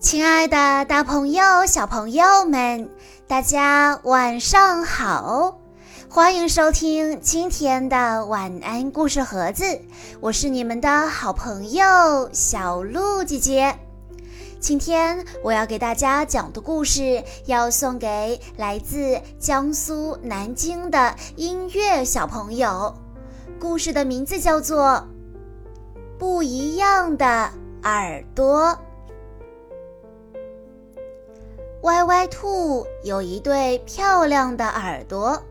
[0.00, 2.88] 亲爱的，大朋友、小朋友们，
[3.28, 5.60] 大家晚上好！
[6.08, 9.62] 欢迎收听今天的晚安故事盒子，
[10.18, 13.78] 我是你们的好朋友小鹿姐姐。
[14.58, 22.94] 今天我要给大家讲的故事，要送给来自江苏南京的音乐小朋友。
[23.60, 24.86] 故事的名字叫做
[26.18, 27.50] 《不一样的
[27.82, 28.68] 耳朵》。
[31.82, 35.42] 歪歪兔有一对漂亮的耳朵，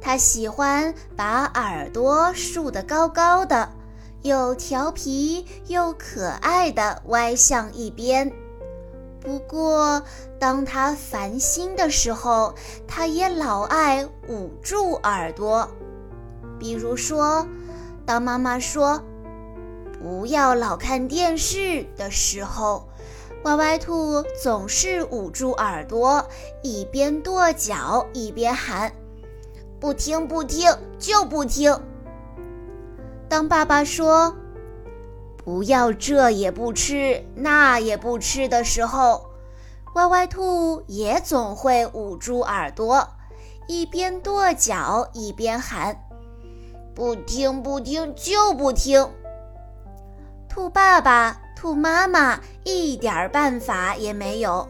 [0.00, 3.70] 它喜欢把耳朵竖得高高的，
[4.22, 8.32] 又调皮又可爱的歪向一边。
[9.20, 10.02] 不过，
[10.40, 12.52] 当它烦心的时候，
[12.88, 15.68] 它也老爱捂住耳朵。
[16.58, 17.46] 比如说，
[18.04, 19.00] 当妈妈说
[20.02, 22.89] “不要老看电视”的时候。
[23.44, 26.22] 歪歪兔总是捂住耳朵，
[26.62, 28.92] 一边跺脚一边喊
[29.80, 31.74] ：“不听不听就不听。”
[33.30, 34.36] 当爸爸说
[35.42, 39.24] “不要这也不吃那也不吃”的时候，
[39.94, 43.08] 歪歪兔也总会捂住耳朵，
[43.66, 45.98] 一边跺脚一边喊
[46.94, 49.08] ：“不听不听就不听。”
[50.46, 51.40] 兔爸爸。
[51.60, 54.68] 兔妈妈一点办法也没有，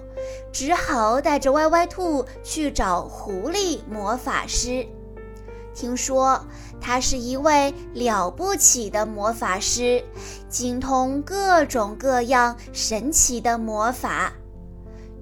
[0.53, 4.87] 只好带着歪歪兔去找狐狸魔法师。
[5.75, 6.45] 听说
[6.81, 10.05] 他是一位了不起的魔法师，
[10.49, 14.33] 精通各种各样神奇的魔法。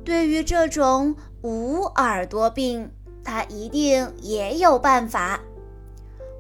[0.05, 2.91] 对于这种无耳朵病，
[3.23, 5.41] 他一定也有办法。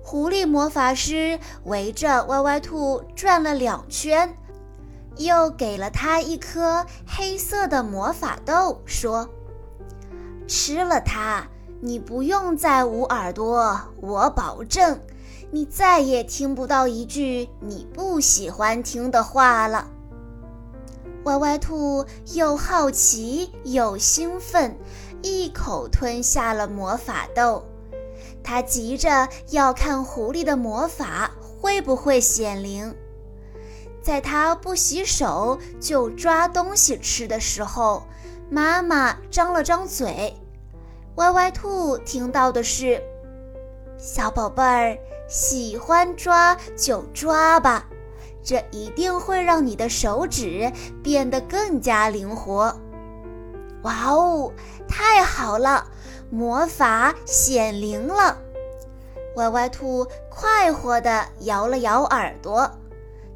[0.02, 4.34] 狐狸魔法师围着歪歪兔转了两圈。
[5.18, 9.28] 又给了他一颗黑色的魔法豆，说
[10.48, 11.46] ：“吃了它，
[11.80, 15.00] 你不用再捂耳朵，我保证，
[15.50, 19.90] 你再也听不到一句你不喜欢听的话了。”
[21.24, 24.78] 歪歪兔又好奇又兴奋，
[25.20, 27.64] 一口吞下了魔法豆。
[28.42, 32.94] 他急着要看狐狸的魔法会不会显灵。
[34.02, 38.02] 在他不洗手就抓东西吃的时候，
[38.50, 40.34] 妈妈张了张嘴。
[41.16, 43.02] 歪歪兔听到的是
[43.98, 44.98] ：“小宝贝儿，
[45.28, 47.86] 喜欢抓就抓吧，
[48.42, 50.72] 这一定会让你的手指
[51.02, 52.74] 变得更加灵活。”
[53.82, 54.52] 哇哦，
[54.88, 55.86] 太好了，
[56.30, 58.38] 魔法显灵了！
[59.36, 62.70] 歪歪兔快活地摇了摇耳朵。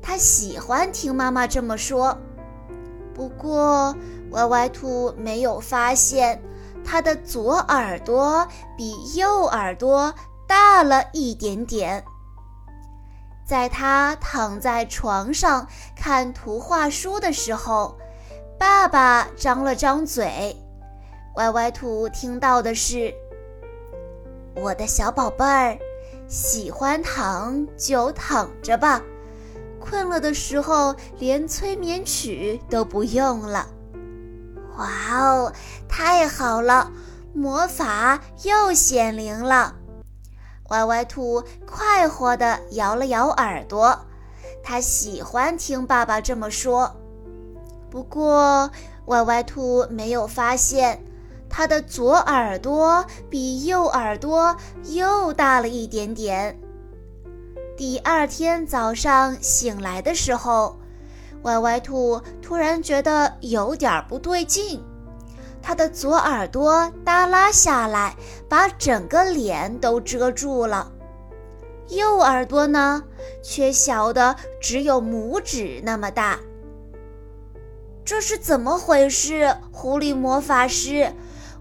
[0.03, 2.19] 他喜欢听妈妈这么说，
[3.15, 3.97] 不过
[4.33, 6.43] 歪歪兔没有发现，
[6.85, 8.47] 他的左耳朵
[8.77, 10.13] 比右耳朵
[10.47, 12.05] 大了一点点。
[13.47, 17.97] 在他躺在床上看图画书的时候，
[18.59, 20.57] 爸爸张了张嘴，
[21.37, 23.13] 歪歪兔听到的是
[24.57, 25.79] ：“我的小宝贝儿，
[26.27, 29.01] 喜欢躺就躺着吧。”
[29.83, 33.67] 困了的时候，连催眠曲都不用了。
[34.79, 34.89] 哇
[35.19, 35.53] 哦，
[35.89, 36.91] 太好了，
[37.35, 39.75] 魔法又显灵了！
[40.71, 44.07] 歪歪兔快活地摇了摇耳朵，
[44.63, 46.97] 他喜欢听爸爸这么说。
[47.91, 48.71] 不过，
[49.07, 51.05] 歪歪兔没有发现，
[51.51, 56.59] 他的左耳朵比右耳朵又大了一点点。
[57.83, 60.79] 第二天早上醒来的时候，
[61.43, 64.81] 歪歪兔突然觉得有点不对劲，
[65.61, 68.15] 它的左耳朵耷拉下来，
[68.49, 70.93] 把整个脸都遮住了；
[71.89, 73.03] 右耳朵呢，
[73.43, 76.39] 却小的只有拇指那么大。
[78.05, 79.57] 这是怎么回事？
[79.73, 81.13] 狐狸魔法师，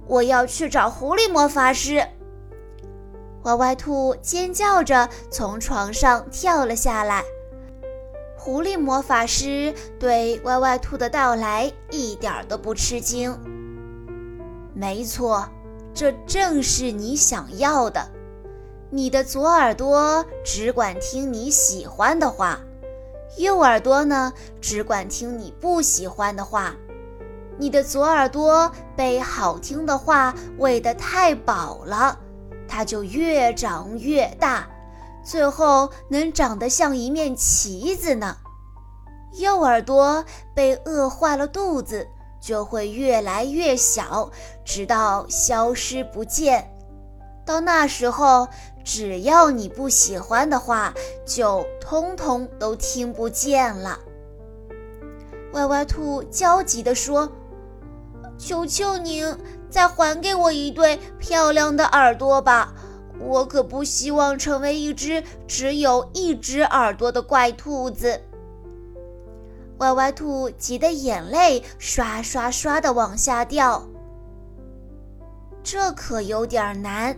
[0.06, 2.06] 我要去找狐狸魔法师。
[3.44, 7.24] 歪歪兔尖叫着从床上跳了下来。
[8.38, 13.38] 狐狸魔法师对歪歪兔的到来一点都不吃惊。
[14.74, 15.48] 没错，
[15.94, 18.10] 这正是你想要的。
[18.90, 22.60] 你的左耳朵只管听你喜欢的话，
[23.38, 26.76] 右耳朵呢，只管听你不喜欢的话。
[27.58, 32.18] 你的左耳朵被好听的话喂得太饱了。
[32.72, 34.66] 它就越长越大，
[35.22, 38.38] 最后能长得像一面旗子呢。
[39.34, 40.24] 右耳朵
[40.56, 42.08] 被饿坏了肚子，
[42.40, 44.32] 就会越来越小，
[44.64, 46.66] 直到消失不见。
[47.46, 48.48] 到那时候，
[48.86, 50.94] 只要你不喜欢的话，
[51.26, 54.00] 就通通都听不见了。
[55.52, 57.30] 歪歪兔焦急地说
[58.40, 59.26] ：“求求您，
[59.72, 62.76] 再还给我一对漂亮的耳朵吧！
[63.20, 68.22] 我可不希望成为一只只有一只耳朵的怪兔子。”
[69.80, 73.88] 歪歪兔急得眼泪刷刷刷地往下掉。
[75.64, 77.18] 这可有点难，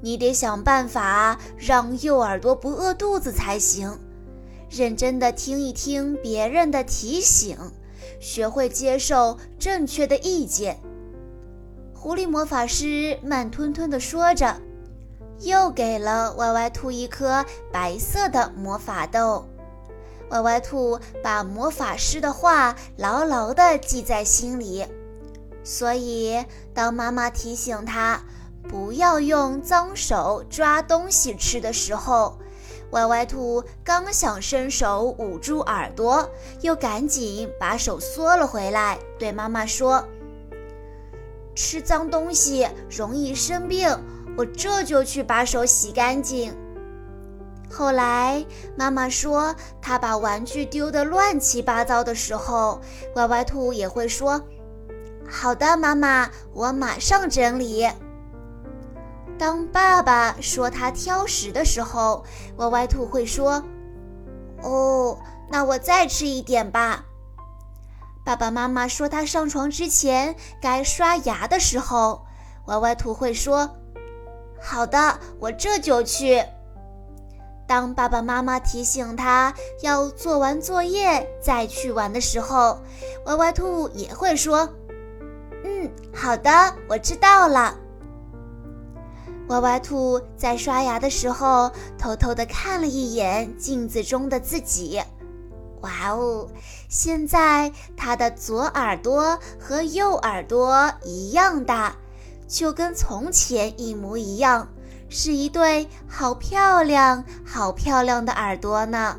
[0.00, 3.98] 你得想办法让右耳朵不饿肚子才行。
[4.70, 7.58] 认真的听一听别人的提醒，
[8.20, 10.80] 学会接受正确的意见。
[12.02, 14.56] 狐狸魔法师慢吞吞地说着，
[15.40, 19.44] 又给了歪歪兔一颗白色的魔法豆。
[20.30, 24.86] 歪歪兔把魔法师的话牢牢地记在心里，
[25.62, 26.42] 所以
[26.72, 28.22] 当妈妈提醒他
[28.66, 32.38] 不要用脏手抓东西吃的时候，
[32.92, 36.26] 歪歪兔刚想伸手捂住耳朵，
[36.62, 40.02] 又赶紧把手缩了回来，对妈妈说
[41.62, 43.86] ：“吃脏东西容易生病，
[44.34, 46.56] 我这就去把手洗干净。”
[47.70, 48.46] 后来
[48.78, 52.80] 妈妈说她把玩具丢得乱七八糟的时候，
[53.14, 54.40] 歪歪兔也会说
[55.28, 57.86] ：“好的，妈妈，我马上整理。”
[59.38, 62.24] 当爸爸说他挑食的时候，
[62.56, 63.62] 歪歪兔会说
[64.64, 65.18] ：“哦，
[65.50, 67.04] 那我再吃一点吧。”
[68.24, 72.24] 爸爸妈妈说他上床之前该刷牙的时候，
[72.66, 73.68] 歪歪兔会说
[74.60, 76.42] ：“好的，我这就去。”
[77.66, 82.80] 当爸爸妈妈提醒他要做完作业再去玩的时候，
[83.26, 84.68] 歪歪兔也会说
[85.64, 86.50] ：“嗯，好的，
[86.88, 87.76] 我知道了。”
[89.48, 95.00] 歪歪兔在刷牙的时候，偷偷地看了一眼镜子中的自己。
[95.80, 96.48] 哇哦！
[96.88, 101.96] 现在他的左耳朵和右耳朵一样大，
[102.46, 104.68] 就跟从前一模一样，
[105.08, 109.18] 是一对好漂亮、好漂亮的耳朵呢。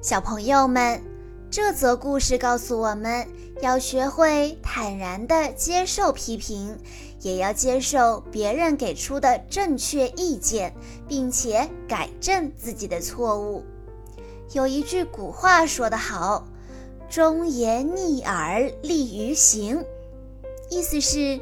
[0.00, 1.02] 小朋友们，
[1.50, 3.26] 这则故事告诉我们
[3.60, 6.78] 要学会坦然地接受批评。
[7.20, 10.74] 也要接受别人给出的正确意见，
[11.06, 13.64] 并且改正自己的错误。
[14.52, 16.46] 有一句古话说得好
[17.08, 19.82] ：“忠言逆耳利于行”，
[20.68, 21.40] 意思是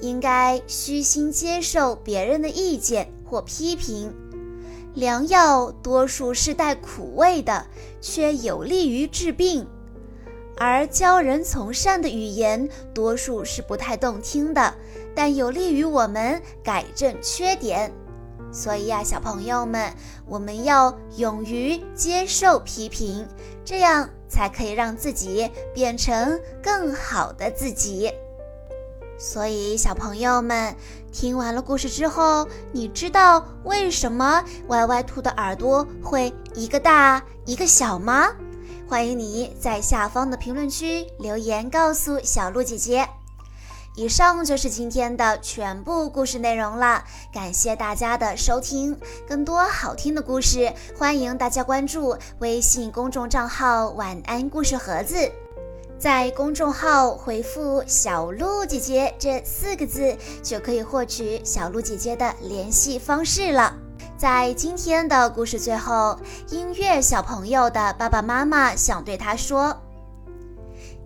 [0.00, 4.14] 应该虚心接受别人的意见或批评。
[4.94, 7.66] 良药多数是带苦味的，
[8.00, 9.66] 却有利于治病。
[10.56, 14.74] 而教人从善的语言，多数是不太动听的，
[15.14, 17.92] 但有利于我们改正缺点。
[18.56, 19.92] 所以呀，小朋友们，
[20.26, 23.28] 我们要勇于接受批评，
[23.66, 28.10] 这样才可以让自己变成更好的自己。
[29.18, 30.74] 所以，小朋友们，
[31.12, 38.28] 听完了故事之后，你知道为什么歪歪兔的耳朵会一个大一个小吗？
[38.88, 43.06] 欢迎你在下方的评论区留言告诉小鹿姐姐。
[43.96, 48.94] 以上就是今天的全部故事内容了，感谢大家的收听。
[49.26, 55.16] 更多好听的故事，欢迎大家关注微信公众账号“晚安故事盒子”。
[55.98, 63.74] 在公众号回复“小鹿姐姐”这四个字，就可以获取小鹿姐姐的联系方式了。
[64.18, 66.18] 在今天的故事最后，
[66.50, 69.74] 音乐小朋友的爸爸妈妈想对他说：“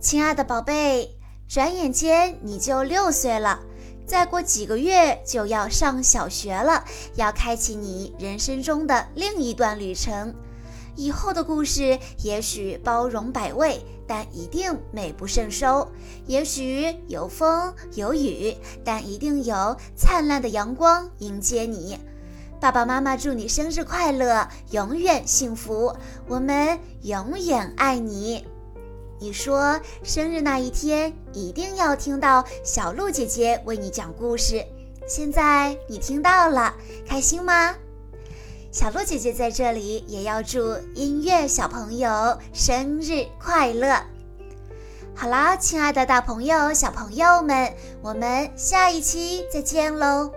[0.03, 1.09] 亲爱的宝贝，
[1.51, 3.59] 转眼间你就六岁了，
[4.07, 6.85] 再过几个月就要上小学了，
[7.17, 10.33] 要开启你人生中的另一段旅程。
[10.95, 15.89] 以后的故事也许包容百味，但一定美不胜收；
[16.25, 21.99] 也许有风有雨，但一定有灿烂的阳光迎接你。”
[22.61, 25.93] 爸爸妈妈祝你生日快乐，永远幸福，
[26.29, 28.47] 我们永远爱你。
[29.21, 34.65] 你说生日那一天一定要听到小鹿姐姐为你讲故事，
[35.07, 36.75] 现在你听到了，
[37.07, 37.75] 开心吗？
[38.73, 44.01] 小鹿姐姐在这里也要祝音乐小朋友生日快乐。
[45.15, 50.33] 好啦，亲爱的大朋友、小朋友们，我们下一期再见喽。